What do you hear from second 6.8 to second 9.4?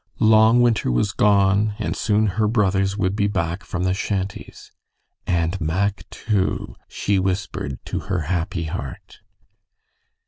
she whispered to her happy heart.